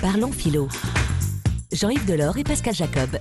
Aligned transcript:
Parlons 0.00 0.32
philo. 0.32 0.66
Jean-Yves 1.72 2.06
Delors 2.06 2.38
et 2.38 2.42
Pascal 2.42 2.74
Jacob. 2.74 3.18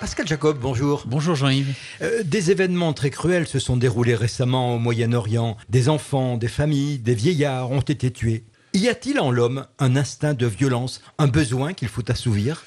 Pascal 0.00 0.26
Jacob, 0.26 0.58
bonjour. 0.58 1.04
Bonjour 1.06 1.34
Jean-Yves. 1.34 1.74
Euh, 2.00 2.22
des 2.22 2.50
événements 2.50 2.94
très 2.94 3.10
cruels 3.10 3.46
se 3.46 3.58
sont 3.58 3.76
déroulés 3.76 4.14
récemment 4.14 4.74
au 4.74 4.78
Moyen-Orient. 4.78 5.58
Des 5.68 5.90
enfants, 5.90 6.38
des 6.38 6.48
familles, 6.48 6.98
des 6.98 7.14
vieillards 7.14 7.72
ont 7.72 7.82
été 7.82 8.10
tués. 8.10 8.42
Y 8.72 8.88
a-t-il 8.88 9.20
en 9.20 9.30
l'homme 9.30 9.66
un 9.78 9.96
instinct 9.96 10.32
de 10.32 10.46
violence, 10.46 11.02
un 11.18 11.26
besoin 11.26 11.74
qu'il 11.74 11.88
faut 11.88 12.10
assouvir? 12.10 12.64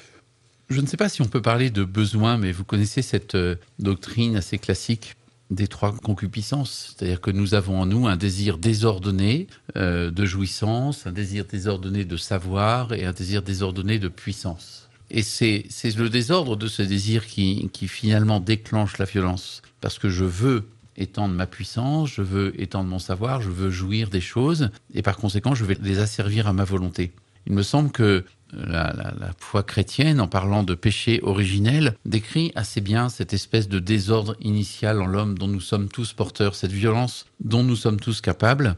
Je 0.70 0.80
ne 0.80 0.86
sais 0.86 0.96
pas 0.96 1.08
si 1.08 1.20
on 1.20 1.26
peut 1.26 1.42
parler 1.42 1.70
de 1.70 1.82
besoin, 1.82 2.38
mais 2.38 2.52
vous 2.52 2.62
connaissez 2.62 3.02
cette 3.02 3.34
euh, 3.34 3.56
doctrine 3.80 4.36
assez 4.36 4.58
classique 4.58 5.16
des 5.50 5.68
trois 5.68 5.94
concupiscences. 5.96 6.94
C'est-à-dire 6.96 7.20
que 7.20 7.30
nous 7.30 7.54
avons 7.54 7.80
en 7.80 7.86
nous 7.86 8.06
un 8.06 8.16
désir 8.16 8.58
désordonné 8.58 9.46
euh, 9.76 10.10
de 10.10 10.24
jouissance, 10.24 11.06
un 11.06 11.12
désir 11.12 11.44
désordonné 11.44 12.04
de 12.04 12.16
savoir 12.16 12.92
et 12.92 13.04
un 13.04 13.12
désir 13.12 13.42
désordonné 13.42 13.98
de 13.98 14.08
puissance. 14.08 14.88
Et 15.10 15.22
c'est 15.22 15.64
le 15.96 16.10
désordre 16.10 16.56
de 16.56 16.66
ce 16.66 16.82
désir 16.82 17.26
qui, 17.26 17.70
qui 17.72 17.88
finalement 17.88 18.40
déclenche 18.40 18.98
la 18.98 19.06
violence. 19.06 19.62
Parce 19.80 19.98
que 19.98 20.10
je 20.10 20.24
veux 20.24 20.68
étendre 20.98 21.34
ma 21.34 21.46
puissance, 21.46 22.10
je 22.10 22.22
veux 22.22 22.60
étendre 22.60 22.90
mon 22.90 22.98
savoir, 22.98 23.40
je 23.40 23.48
veux 23.48 23.70
jouir 23.70 24.10
des 24.10 24.20
choses, 24.20 24.70
et 24.92 25.00
par 25.00 25.16
conséquent, 25.16 25.54
je 25.54 25.64
vais 25.64 25.78
les 25.80 26.00
asservir 26.00 26.46
à 26.46 26.52
ma 26.52 26.64
volonté. 26.64 27.12
Il 27.46 27.54
me 27.54 27.62
semble 27.62 27.90
que 27.90 28.24
la, 28.52 28.92
foi 29.38 29.62
chrétienne, 29.62 30.20
en 30.20 30.28
parlant 30.28 30.62
de 30.62 30.74
péché 30.74 31.20
originel, 31.22 31.96
décrit 32.04 32.52
assez 32.54 32.80
bien 32.80 33.08
cette 33.08 33.32
espèce 33.32 33.68
de 33.68 33.78
désordre 33.78 34.36
initial 34.40 35.00
en 35.00 35.06
l'homme 35.06 35.38
dont 35.38 35.48
nous 35.48 35.60
sommes 35.60 35.88
tous 35.88 36.12
porteurs, 36.12 36.54
cette 36.54 36.72
violence 36.72 37.26
dont 37.40 37.62
nous 37.62 37.76
sommes 37.76 38.00
tous 38.00 38.20
capables, 38.20 38.76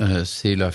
euh, 0.00 0.24
c'est 0.24 0.54
la, 0.54 0.70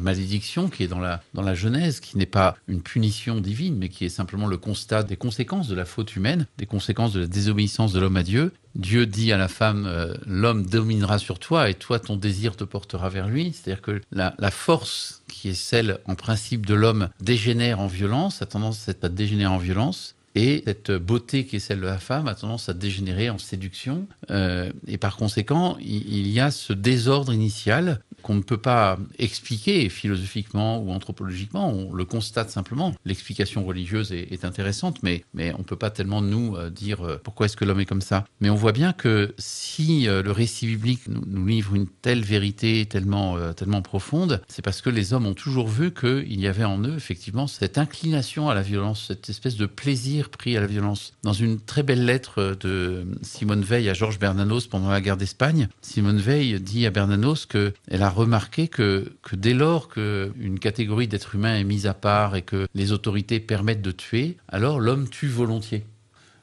malédiction 0.00 0.68
qui 0.68 0.84
est 0.84 0.88
dans 0.88 1.00
la, 1.00 1.54
Genèse, 1.54 2.00
qui 2.00 2.16
n'est 2.16 2.26
pas 2.26 2.56
une 2.68 2.80
punition 2.80 3.40
divine, 3.40 3.76
mais 3.76 3.88
qui 3.88 4.04
est 4.04 4.10
simplement 4.10 4.46
le 4.46 4.56
constat 4.56 5.02
des 5.02 5.16
conséquences 5.16 5.68
de 5.68 5.74
la 5.74 5.84
faute 5.84 6.16
humaine, 6.16 6.46
des 6.58 6.66
conséquences 6.66 7.12
de 7.12 7.20
la 7.20 7.26
désobéissance 7.26 7.92
de 7.92 8.00
l'homme 8.00 8.16
à 8.16 8.22
Dieu. 8.22 8.52
Dieu 8.74 9.04
dit 9.04 9.32
à 9.32 9.36
la 9.36 9.48
femme, 9.48 9.84
euh, 9.86 10.14
l'homme 10.26 10.64
dominera 10.64 11.18
sur 11.18 11.38
toi 11.38 11.68
et 11.68 11.74
toi, 11.74 11.98
ton 11.98 12.16
désir 12.16 12.56
te 12.56 12.64
portera 12.64 13.10
vers 13.10 13.28
lui. 13.28 13.52
C'est-à-dire 13.52 13.82
que 13.82 14.00
la, 14.10 14.32
force 14.50 15.22
qui 15.28 15.50
est 15.50 15.54
celle, 15.54 15.98
en 16.06 16.14
principe, 16.14 16.64
de 16.64 16.74
l'homme 16.74 17.08
dégénère 17.20 17.80
en 17.80 17.86
violence, 17.86 18.40
a 18.40 18.46
tendance 18.46 18.88
à 18.88 19.08
dégénérer 19.08 19.52
en 19.52 19.58
violence. 19.58 20.14
Et 20.34 20.62
cette 20.66 20.92
beauté 20.92 21.44
qui 21.44 21.56
est 21.56 21.60
celle 21.60 21.80
de 21.80 21.86
la 21.86 21.98
femme 21.98 22.26
a 22.26 22.34
tendance 22.34 22.68
à 22.70 22.72
dégénérer 22.72 23.28
en 23.28 23.36
séduction. 23.36 24.06
Euh, 24.30 24.72
et 24.86 24.96
par 24.96 25.16
conséquent, 25.16 25.76
il 25.80 26.28
y 26.28 26.40
a 26.40 26.50
ce 26.50 26.72
désordre 26.72 27.34
initial 27.34 28.00
qu'on 28.22 28.34
ne 28.34 28.42
peut 28.42 28.56
pas 28.56 28.98
expliquer 29.18 29.88
philosophiquement 29.88 30.78
ou 30.78 30.90
anthropologiquement. 30.92 31.70
On 31.70 31.92
le 31.92 32.04
constate 32.04 32.50
simplement. 32.50 32.94
L'explication 33.04 33.64
religieuse 33.64 34.12
est, 34.12 34.44
intéressante, 34.44 35.02
mais, 35.02 35.24
mais 35.34 35.52
on 35.54 35.58
ne 35.58 35.62
peut 35.64 35.76
pas 35.76 35.90
tellement 35.90 36.20
nous 36.20 36.56
euh, 36.56 36.70
dire 36.70 37.06
euh, 37.06 37.20
pourquoi 37.22 37.46
est-ce 37.46 37.56
que 37.56 37.64
l'homme 37.64 37.80
est 37.80 37.86
comme 37.86 38.00
ça. 38.00 38.24
Mais 38.40 38.50
on 38.50 38.54
voit 38.54 38.72
bien 38.72 38.92
que 38.92 39.34
si 39.38 40.08
euh, 40.08 40.22
le 40.22 40.32
récit 40.32 40.66
biblique 40.66 41.02
nous, 41.08 41.46
livre 41.46 41.74
une 41.74 41.86
telle 41.86 42.24
vérité 42.24 42.86
tellement, 42.86 43.52
tellement 43.52 43.82
profonde, 43.82 44.40
c'est 44.48 44.62
parce 44.62 44.80
que 44.80 44.90
les 44.90 45.12
hommes 45.12 45.26
ont 45.26 45.34
toujours 45.34 45.68
vu 45.68 45.92
qu'il 45.92 46.40
y 46.40 46.46
avait 46.46 46.64
en 46.64 46.82
eux 46.82 46.94
effectivement 46.96 47.46
cette 47.46 47.78
inclination 47.78 48.48
à 48.48 48.54
la 48.54 48.62
violence, 48.62 49.06
cette 49.08 49.28
espèce 49.28 49.56
de 49.56 49.66
plaisir 49.66 50.30
pris 50.30 50.56
à 50.56 50.60
la 50.60 50.66
violence. 50.66 51.12
Dans 51.22 51.32
une 51.32 51.60
très 51.60 51.82
belle 51.82 52.04
lettre 52.04 52.56
de 52.60 53.06
Simone 53.22 53.62
Veil 53.62 53.88
à 53.88 53.94
Georges 53.94 54.18
Bernanos 54.18 54.66
pendant 54.66 54.90
la 54.90 55.00
guerre 55.00 55.16
d'Espagne, 55.16 55.68
Simone 55.82 56.18
Veil 56.18 56.60
dit 56.60 56.86
à 56.86 56.90
Bernanos 56.90 57.46
qu'elle 57.46 58.02
a 58.02 58.08
remarqué 58.14 58.68
que, 58.68 59.16
que 59.22 59.36
dès 59.36 59.54
lors 59.54 59.88
qu'une 59.88 60.58
catégorie 60.60 61.08
d'êtres 61.08 61.34
humains 61.34 61.56
est 61.56 61.64
mise 61.64 61.86
à 61.86 61.94
part 61.94 62.36
et 62.36 62.42
que 62.42 62.66
les 62.74 62.92
autorités 62.92 63.40
permettent 63.40 63.82
de 63.82 63.92
tuer, 63.92 64.36
alors 64.48 64.80
l'homme 64.80 65.08
tue 65.08 65.28
volontiers. 65.28 65.84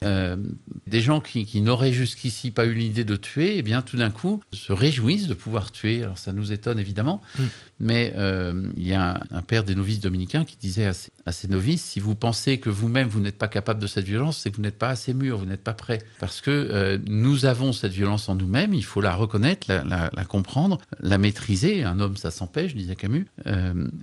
Euh, 0.06 0.38
des 0.88 1.02
gens 1.02 1.20
qui, 1.20 1.46
qui 1.46 1.60
n'auraient 1.60 1.92
jusqu'ici 1.92 2.52
pas 2.52 2.66
eu 2.66 2.74
l'idée 2.74 3.04
de 3.04 3.18
tuer, 3.18 3.58
eh 3.58 3.62
bien 3.62 3.82
tout 3.82 3.98
d'un 3.98 4.10
coup 4.10 4.42
se 4.54 4.72
réjouissent 4.72 5.28
de 5.28 5.34
pouvoir 5.34 5.72
tuer. 5.72 6.04
Alors 6.04 6.18
ça 6.18 6.32
nous 6.32 6.54
étonne 6.54 6.80
évidemment, 6.80 7.22
mm. 7.38 7.44
mais 7.82 8.14
euh, 8.16 8.64
il 8.78 8.88
y 8.88 8.94
a 8.94 9.16
un, 9.16 9.20
un, 9.38 9.42
père 9.42 9.66
des 9.66 9.76
novices 9.76 10.00
dominicains 10.00 10.46
qui 10.46 10.56
disait 10.58 10.86
à 10.86 10.94
ses, 10.94 11.12
à 11.26 11.32
ses 11.34 11.50
novices 11.50 11.84
si 11.84 12.00
vous 12.00 12.16
pensez 12.16 12.60
que 12.60 12.70
vous-même 12.70 13.10
vous 13.10 13.20
n'êtes 13.20 13.38
pas 13.38 13.50
capable 13.50 13.82
de 13.82 13.88
cette 13.88 14.06
violence, 14.06 14.38
c'est 14.38 14.52
que 14.52 14.56
vous 14.56 14.62
n'êtes 14.62 14.78
pas 14.80 14.90
assez 14.90 15.14
mûr, 15.14 15.38
vous 15.38 15.46
n'êtes 15.46 15.64
pas 15.64 15.74
prêt, 15.74 16.00
parce 16.20 16.40
que 16.40 16.50
euh, 16.50 16.98
nous 17.06 17.46
avons 17.46 17.74
cette 17.74 17.94
violence 17.94 18.30
en 18.30 18.36
nous-mêmes. 18.36 18.74
Il 18.74 18.86
faut 18.86 19.02
la 19.02 19.14
reconnaître, 19.14 19.68
la, 19.70 19.84
la, 19.84 20.10
la, 20.14 20.26
comprendre, 20.26 20.80
la 21.02 21.18
maîtriser. 21.18 21.84
Un 21.84 22.00
homme, 22.00 22.16
ça 22.16 22.32
s'empêche, 22.32 22.74
disait 22.74 22.96
Camus. 22.96 23.28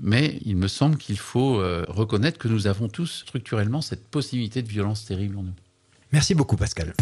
Mais 0.02 0.38
il 0.44 0.56
me 0.56 0.68
semble 0.68 0.98
qu'il 0.98 1.18
faut 1.18 1.56
reconnaître 1.88 2.38
que 2.38 2.48
nous 2.48 2.66
avons 2.66 2.88
tous 2.88 3.24
structurellement 3.26 3.80
cette 3.80 4.06
possibilité 4.06 4.62
de 4.62 4.68
violence 4.68 5.04
terrible 5.04 5.38
en 5.38 5.42
nous. 5.42 5.52
Merci 6.12 6.34
beaucoup 6.34 6.56
Pascal. 6.56 6.94